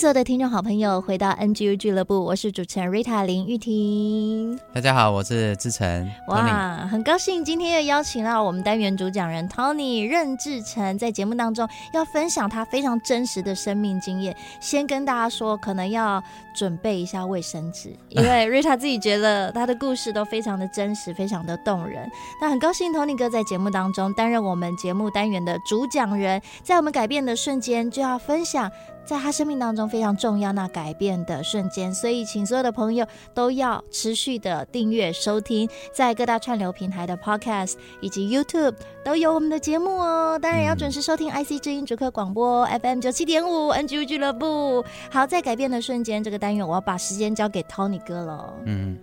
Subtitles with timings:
[0.00, 4.58] 所有的听众好朋友回到 NGU 俱乐部，我是主持人 Rita 林玉婷。
[4.72, 6.10] 大家好，我是志成。
[6.28, 14.34] 哇，很高兴今天又邀请到我们单元主讲人 Tony 任志成，在节目当中要分享他非常真实的生命经验。
[14.58, 16.22] 先跟大家说，可能要
[16.56, 22.10] 准备一下卫生纸，因为 Rita 自己觉得他的故事都非常的真实，非常的动人。
[22.40, 28.72] 那很高兴 Tony 哥在节目当中担任我们节目单元的主讲人，在我们改变的瞬间就要分享。
[29.10, 40.38] 在他生命当中非常重要那改变的瞬间，所以请所有的朋友都要持续的订阅收听，在各大串流平台的 Podcast 以及 YouTube 都有我们的节目哦。
[40.40, 44.84] 当然也要准时收听 IC 之音主客广播 FM 九七点五 NGU 俱乐部。
[45.10, 48.54] 好，在改变的瞬间这个单元，我要把时间交给 Tony 哥了。
[48.66, 48.96] 嗯，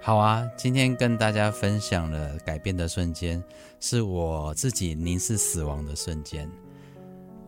[0.00, 3.44] 好啊，今天跟大家分享了改变的瞬间，
[3.78, 6.50] 是我自己凝视死亡的瞬间。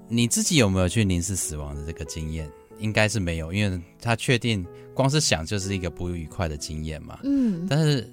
[0.09, 2.49] 你自己有没有去凝视死亡的这个经验？
[2.79, 7.19] 应该是没有，因为他确定光是想就是一个不愉快的经验嘛。
[7.25, 7.67] 嗯。
[7.69, 8.07] 但是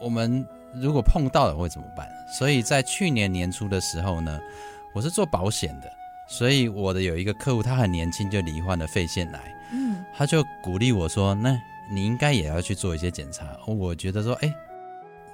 [0.00, 0.44] 我们
[0.82, 2.08] 如果碰到了会怎么办？
[2.38, 4.40] 所以在去年年初的时候呢，
[4.94, 5.88] 我是做保险的，
[6.28, 9.54] 所以我的有一个客户，他很年轻就罹患了肺腺癌。
[9.72, 10.04] 嗯。
[10.16, 11.56] 他就鼓励我说：“那
[11.90, 14.52] 你应该也要去做一些检查。”我觉得说：“哎。”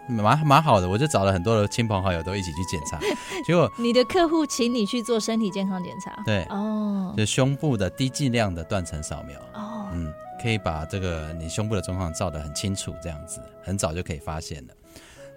[0.07, 2.99] 蛮蛮好的，我就找了很多的亲朋好友都一起去检查，
[3.47, 14.75] 结果你的客户请你去做身体健康检查，对，哦，就胸部的低剂量的断层扫描，哦，嗯，可以把这个你胸部的状况照得很清楚，这样子很早就可以发现了。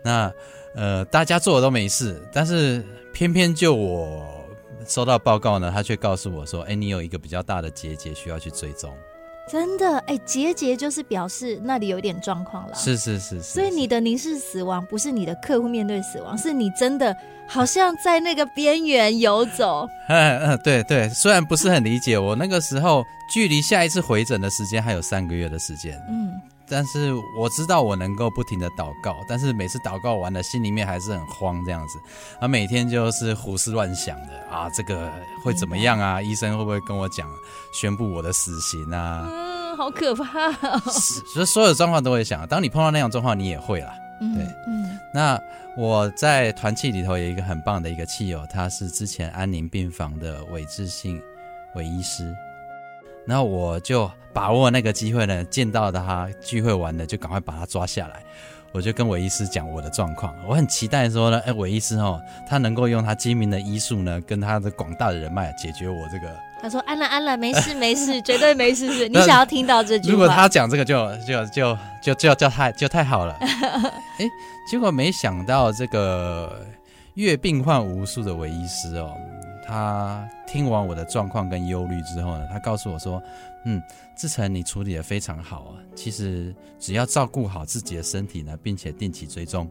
[0.03, 0.31] 那
[0.75, 4.23] 呃，大家做的都没事，但是偏偏就我
[4.85, 8.93] 收到报告呢，他却告诉我说，哎，你有一个比较大的结节需要去追踪。
[9.49, 12.75] 真的哎，结节就是表示那里有点状况了。
[12.75, 13.41] 是是是是。
[13.41, 17.15] 所以你的凝视死亡不是你的客户面对死亡，是你真的
[17.47, 19.87] 好像在那个边缘游走。
[20.09, 23.03] 嗯嗯，对对，虽然不是很理解，我那个时候
[23.33, 25.97] 距离下一次回诊的时间还有三个月的时间。
[26.09, 26.33] 嗯。
[26.69, 31.99] 但是我知道我能够不停的祷告，但是每次祷告完了，心里面还是很慌这样子，
[32.39, 35.11] 啊，每天就是胡思乱想的啊，这个
[35.43, 36.21] 会怎么样啊？
[36.21, 37.29] 医生会不会跟我讲
[37.73, 39.27] 宣布我的死刑啊？
[39.29, 40.79] 嗯，好可怕哦。
[41.33, 43.93] 所以所有状况都会想，当你碰到那种状况，你也会啦。
[44.19, 44.99] 对，嗯。
[45.13, 45.39] 那
[45.77, 51.21] 我在团契里头有一个很棒的一个契友，他是之前安宁病房的韦志信
[51.75, 52.35] 韦医师。
[53.27, 58.23] 然后我就把握那个机会呢，见到他聚会完了，就赶快把他抓下来。
[58.73, 66.27] 我就跟韦医师讲我的状况，我很期待说呢，哎，韦医师哦，他能够用他精明的医术呢，跟他的广大的人脉解决我这个。
[66.61, 69.07] 他说安了安了，没事没事，绝对没事是。
[69.07, 70.11] 你想要听到这句话？
[70.11, 73.35] 如果他讲这个就就就就就就太就太好了。
[73.41, 74.25] 哎，
[74.69, 76.65] 结果没想到这个
[77.13, 79.15] 阅病患无数的韦医师哦。
[79.67, 83.21] 他听完我的状况跟忧虑之后呢，他告诉我说
[83.65, 83.81] ：“嗯，
[84.17, 85.75] 志成，你处理的非常好啊。
[85.93, 89.69] 其实只要照顾好自己的身体呢，并且定期追踪，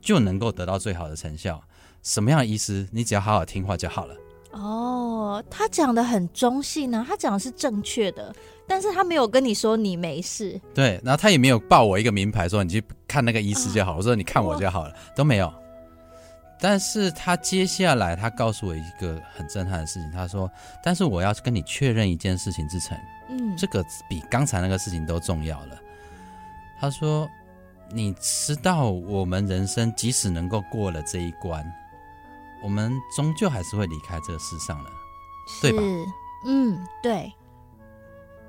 [0.00, 1.60] 就能够得到最好的成效。
[2.02, 4.14] 什么样的医师，你只要好好听话就好了。”
[4.52, 8.34] 哦，他讲的很中性呢，他讲的是正确的，
[8.66, 10.60] 但是他没有跟你说你没事。
[10.74, 15.52] 对，然后他也没有报我一个名牌说你去看那个医师就好，我说你看我就好了，都没有。
[16.60, 20.10] 但是他接下来，他告诉我一个很震撼的事情。
[20.10, 20.50] 他说
[20.84, 22.98] ：“但是我要跟你确认一件事情，志成，
[23.30, 25.78] 嗯，这个比刚才那个事情都重要了。”
[26.78, 27.28] 他说
[27.90, 31.64] ：“你知道，我们人生即使能够过了这一关，
[32.62, 34.90] 我们终究还是会离开这个世上的，
[35.62, 35.82] 对吧？”
[36.46, 37.32] 嗯，对，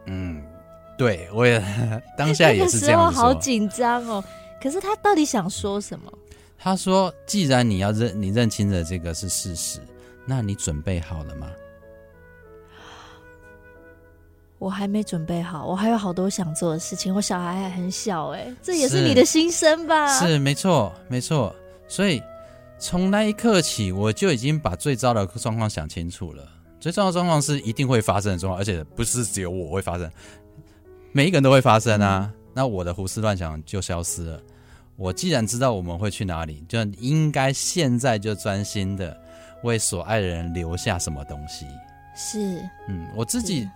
[0.05, 0.43] 嗯，
[0.97, 1.63] 对，我也
[2.17, 3.05] 当下也是这样说。
[3.07, 4.23] 那个时候好紧张哦。
[4.61, 6.11] 可是他到底想说什么？
[6.63, 9.79] 他说：“既然你要认你认清了这个是事实，
[10.27, 11.49] 那你准备好了吗？”
[14.59, 17.15] 我还没准备好，我还有好多想做的事情。
[17.15, 20.19] 我小孩还很小，哎，这也是你的心声吧？
[20.19, 21.51] 是，是没错，没错。
[21.87, 22.21] 所以
[22.77, 26.47] 从那一刻起，我就已经把最糟的状况想清楚了。
[26.79, 30.07] 最糟的状况是一定会发生的状况，而且不是只有我会发生，
[31.11, 32.31] 每一个人都会发生啊。
[32.31, 34.39] 嗯、那我的胡思乱想就消失了。
[35.01, 39.19] 我既然知道我们会去哪里，就应该现在就专心的
[39.63, 41.65] 为所爱的人留下什么东西。
[42.15, 43.67] 是，嗯，我自己。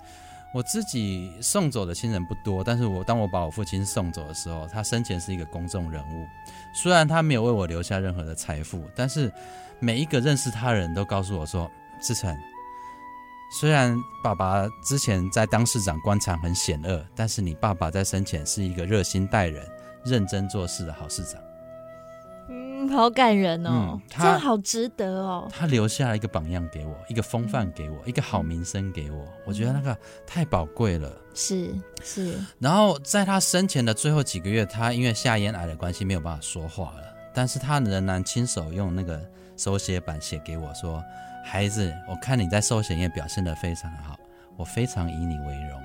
[0.54, 6.26] 我自己送走的亲人不多，但是我当我把我父亲送走的时候，他生前是一个公众人物。
[6.74, 9.30] 虽然他没有为我留下任何的财富，但是
[9.82, 11.70] 每一个认识他的人都告诉我说
[12.02, 12.34] ：“志成，
[13.60, 13.94] 虽然
[14.24, 19.62] 爸爸之前在当市长官场很险恶，但是你爸爸在生前是一个热心待人、
[20.06, 21.42] 认真做事的好市长。”
[22.48, 25.50] 嗯好感人哦，嗯、这样好值得哦。
[25.52, 29.26] 他留下了一个榜样给我，一个风范给我，一个好名声给我。
[29.46, 29.98] 我觉得那个
[30.28, 31.12] 太宝贵了。
[31.34, 31.74] 是
[32.04, 32.38] 是。
[32.60, 37.04] 然后在他生前的最后几个月，他因为下咽癌的关系没有办法说话了，
[37.34, 39.20] 但是他仍然亲手用那个
[39.58, 41.04] 手写板写给我说
[41.44, 44.16] ：“孩子，我看你在寿险业表现得非常好，
[44.56, 45.82] 我非常以你为荣。”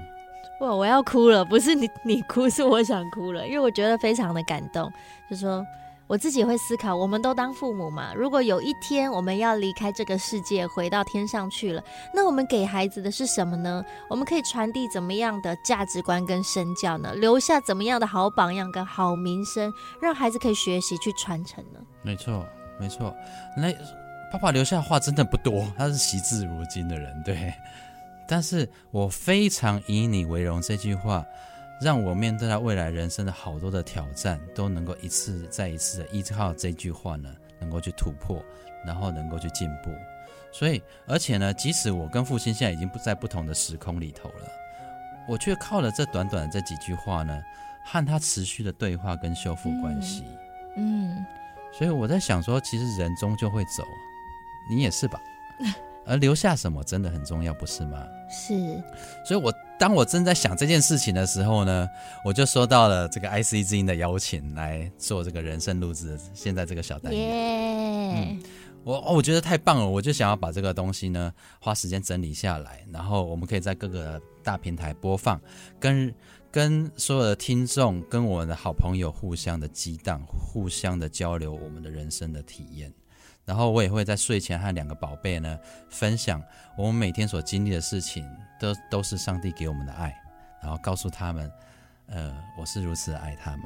[0.61, 4.91] 哇，我要哭了，不是你 你哭，是我想哭了，因为我觉得非常的感动，
[5.29, 5.65] 就说。
[6.07, 8.13] 我自己会思考，我们都当父母嘛。
[8.17, 11.81] 如果有一天我们要离开这个世界，回到天上去了，
[12.13, 13.81] 那我们给孩子的是什么呢？
[14.09, 17.15] 我们可以传递怎么样的价值观跟身教呢？
[17.15, 19.73] 留下怎么样的好榜样跟好名声，
[20.03, 21.79] 让孩子可以学习去传承呢？
[22.03, 22.45] 没错，
[22.81, 23.15] 没错。
[23.57, 23.73] 那
[24.33, 27.55] 爸爸留下的话真的不多，他是惜字如金的人，对。
[28.31, 31.27] 但是我非常以你为荣这句话。
[31.83, 38.45] 让我面对他未来人生的好多的挑战，都能够一次再一次的依靠这句话呢，能够去突破，
[38.85, 39.91] 然后能够去进步。
[40.53, 44.47] 所以，而且呢，即使我跟父亲现在已经不在不同的时空里头了，
[45.27, 47.41] 我却靠了这短短的这几句话呢，
[47.83, 50.23] 和他持续的对话跟修复关系。
[50.77, 51.17] 嗯。
[51.17, 51.27] 嗯，
[51.73, 53.83] 所以我在想说，其实人终究会走，
[54.69, 55.19] 你也是吧？
[56.11, 58.05] 而留下什么真的很重要，不是吗？
[58.29, 58.53] 是。
[59.25, 59.51] 所以我。
[59.81, 61.89] 当我正在想这件事情的时候呢，
[62.23, 66.21] 我就收到了这个 IC 之音的邀请来做这个人生录制。
[66.35, 68.15] 现在这个小单元，yeah.
[68.15, 68.43] 嗯，
[68.85, 75.41] 我我觉得太棒了，我就想要把这个东西呢花时间整理下来，然后我们可以在各个大平台播放，
[75.81, 76.15] 跟
[76.51, 82.93] 跟所有的听众、跟我们的好朋友互相的激荡，互相的交流我们的人生的体验。
[83.51, 85.59] 然后我也会在睡前和两个宝贝呢
[85.89, 86.41] 分享
[86.77, 88.25] 我们每天所经历的事情，
[88.61, 90.17] 都都是上帝给我们的爱，
[90.63, 91.51] 然后告诉他们，
[92.07, 93.65] 呃，我是如此爱他们。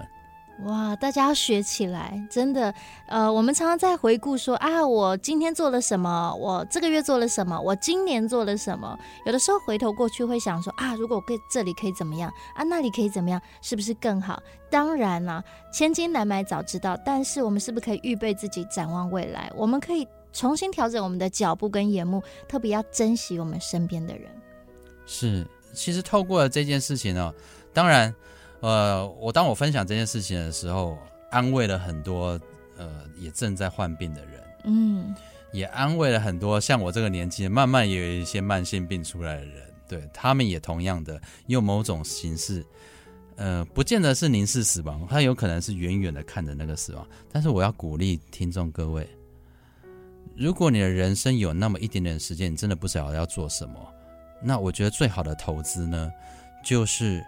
[0.63, 2.73] 哇，大家要学起来，真的。
[3.09, 6.33] 呃，我们常常在回顾说啊，我今天做了什么？
[6.37, 7.61] 我这个月做了什么？
[7.61, 8.97] 我今年做了什么？
[9.27, 13.43] 有的时候回头过去会想说啊，如果我可以这里可以怎么样啊，那里可以怎么样？
[13.63, 14.41] 是不是更好？
[14.71, 15.43] 当然啦，
[15.73, 16.97] 千金难买早知道。
[17.05, 19.51] 但是我们是不是可以预备自己，展望未来？
[19.57, 24.31] 我们可以重新调整我们的脚步跟眼目，特别要珍惜我们身边的人。
[25.05, 27.35] 是，其实透过了这件事情呢、哦，
[27.73, 28.15] 当然。
[28.65, 30.97] 呃，我当我分享这件事情的时候，
[31.31, 32.41] 安慰了很多
[32.79, 35.15] 呃也正在患病的人，嗯，
[35.53, 42.65] 也安慰了很多像我这个年纪慢慢也有一些慢性病出来的人，对，他们也同样的用某种形式，
[43.37, 47.07] 呃，不见得是凝视死亡，他有可能是远远的看着那个死亡。
[47.31, 49.07] 但是我要鼓励听众各位，
[50.35, 53.75] 如果你的人生有那么一点点时间，你真的不晓得要做什么，
[54.43, 56.11] 那我觉得最好的投资呢，
[56.65, 57.23] 就是。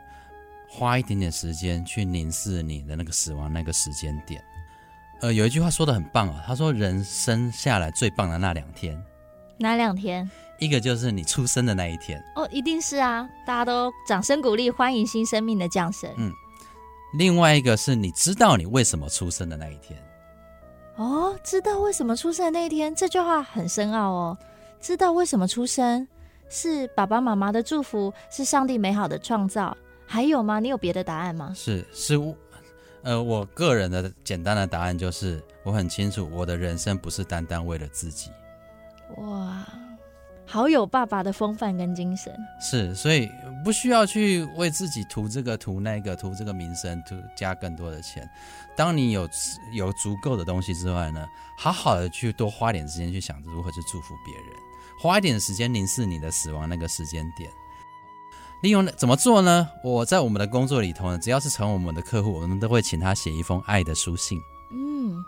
[0.69, 4.43] 花一点点时间去凝视你的那个死亡那个时间点，
[5.21, 9.01] 呃，有一句话说的很棒啊，他说人生下来最棒的那两天，
[9.59, 10.29] 哪两天？
[10.59, 16.11] 一个就是你出生的那一天，哦，一定是啊，大家都掌声鼓励，欢迎新生命的降生。
[16.17, 16.33] 嗯，
[17.19, 20.03] 另外一个是你知道你为什么出生的那一天，
[20.97, 24.39] 哦，知道为什么出生的那一天，这句话很深奥哦，
[24.81, 26.09] 知道为什么出生，
[26.49, 29.77] 是爸爸妈妈的祝福，是上帝美好的创造。
[30.07, 30.61] 还有吗？
[30.61, 31.53] 你有别的答案吗？
[31.55, 32.15] 是是，
[33.03, 38.31] 呃，我个人的简单的答案就是，我很清楚，我的人生不是单单为了自己。
[39.19, 39.67] 哇，
[40.45, 42.35] 好有爸爸的风范跟精神。
[42.61, 43.29] 是，所以
[43.65, 48.29] 不需要去为自己图这个图那个图这个名声，图加更多的钱。
[48.77, 49.29] 当你有
[49.73, 51.27] 有足够的东西之外呢，
[51.59, 54.47] 好好的去多花点时间去想着如何去祝福别人，
[55.01, 57.51] 花一点时间凝视你的死亡那个时间点。
[58.63, 59.69] 利用怎么做呢？
[59.85, 64.41] 我在我们的工作里头呢，只要是成为我们的客户，我们都会请他写一封爱的书信。
[64.73, 65.23] 嗯，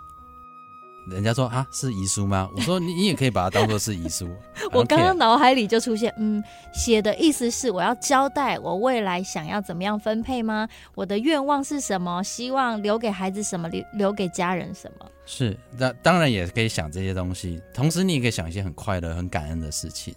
[1.10, 2.50] 人家说啊，是遗书吗？
[2.56, 4.28] 我说你你也可以把它当做是遗书。
[4.72, 6.42] 我刚刚脑海里就出现，嗯，
[6.72, 10.66] 写的意思是我要交代我未来想要怎么样分配吗？
[10.94, 12.22] 我的愿望是什么？
[12.24, 13.68] 希望留给孩子什么？
[13.68, 15.06] 留留给家人什么？
[15.26, 20.14] 是，那当然也可以想这些东西，同时你也可以想一些很快乐、很感恩的事情。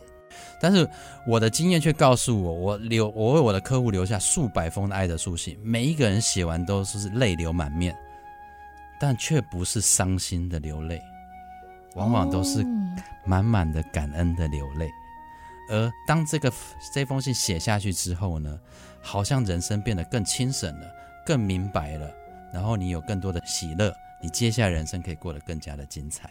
[0.62, 0.88] 但是
[1.26, 7.98] 我的经验却告诉我，我留我为我的客户留下数百封的爱的书信，每一个人写完都是泪流满面，
[9.00, 11.02] 但却不是伤心的流泪，
[11.96, 12.64] 往往都是
[13.26, 14.88] 满满的感恩的流泪。
[15.70, 16.52] 而当这个
[16.94, 18.60] 这封信写下去之后呢，
[19.02, 20.86] 好像人生变得更清醒了，
[21.26, 22.12] 更明白了，
[22.54, 23.92] 然后你有更多的喜乐，
[24.22, 26.30] 你接下来人生可以过得更加的精彩。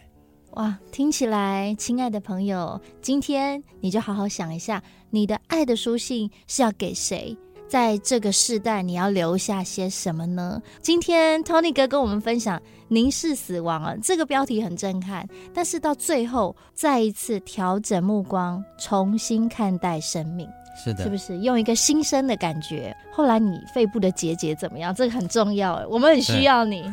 [0.51, 7.37] 哇，听起来，亲爱的朋友，今天你就好好想一下，你的爱的书信是要给谁？
[7.69, 10.61] 在这个世代，你要留下些什么呢？
[10.81, 20.45] 今天 Tony 哥跟我们分享“凝视死亡”啊，这个标题很震撼，但是到最后再一次调整目光，重新看待生命，
[20.83, 22.93] 是的，是不是用一个新生的感觉？
[23.13, 24.93] 后来你肺部的结节怎么样？
[24.93, 26.83] 这个很重要，我们很需要你。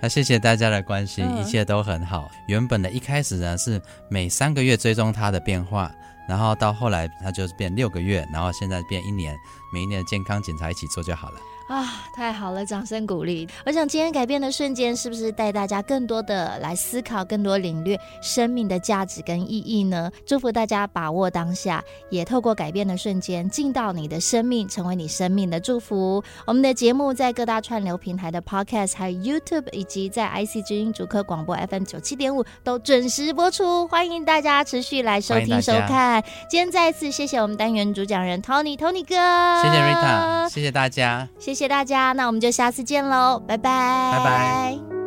[0.00, 2.30] 那谢谢大家的关心，嗯、一切都很好。
[2.46, 5.92] 原本的一开始呢，是每三个月追踪它的变化。
[6.28, 9.34] 然后到后来，它就是变六个月，然后现在变一年，
[9.72, 11.40] 每一年的健康检查一起做就好了。
[11.68, 11.84] 啊，
[12.14, 12.64] 太好了！
[12.64, 13.46] 掌声鼓励。
[13.66, 20.10] 我想今天改变的瞬间，是不是带大家更多的来思考，更多领略生命的价值跟意义呢？
[20.24, 26.24] 祝福大家把握当下，也透过改变的瞬间，进到你的生命，成为你生命的祝福。
[26.46, 33.86] 我们的节目在各大串流平台的 Podcast，还有 YouTube，以及在 IC 之音主客广播 FM 九七点五都准时播出。
[33.88, 36.24] 欢迎大家持续来收听收看。
[36.48, 41.57] 今天再一次谢谢我们单元主讲人 Tony Tony 哥，谢谢 Rita，谢谢大家，谢谢。
[41.57, 44.97] 谢谢大家，那我们就下次见喽，拜拜，拜拜。